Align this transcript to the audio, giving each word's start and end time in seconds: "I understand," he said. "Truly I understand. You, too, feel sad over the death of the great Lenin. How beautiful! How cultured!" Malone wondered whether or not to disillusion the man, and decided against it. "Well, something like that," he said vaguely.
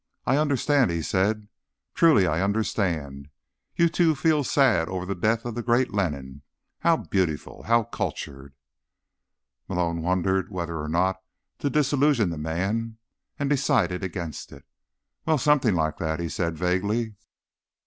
"I 0.25 0.37
understand," 0.37 0.89
he 0.89 1.03
said. 1.03 1.47
"Truly 1.93 2.25
I 2.25 2.41
understand. 2.41 3.29
You, 3.75 3.87
too, 3.87 4.15
feel 4.15 4.43
sad 4.43 4.89
over 4.89 5.05
the 5.05 5.13
death 5.13 5.45
of 5.45 5.53
the 5.53 5.61
great 5.61 5.93
Lenin. 5.93 6.41
How 6.79 6.97
beautiful! 6.97 7.61
How 7.61 7.83
cultured!" 7.83 8.55
Malone 9.69 10.01
wondered 10.01 10.49
whether 10.49 10.81
or 10.81 10.89
not 10.89 11.17
to 11.59 11.69
disillusion 11.69 12.31
the 12.31 12.39
man, 12.39 12.97
and 13.37 13.47
decided 13.47 14.03
against 14.03 14.51
it. 14.51 14.65
"Well, 15.27 15.37
something 15.37 15.75
like 15.75 15.99
that," 15.99 16.19
he 16.19 16.29
said 16.29 16.57
vaguely. 16.57 17.13